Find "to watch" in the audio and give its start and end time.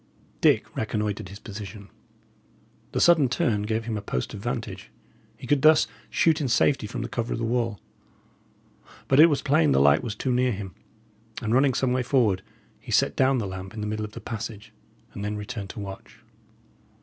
15.69-16.17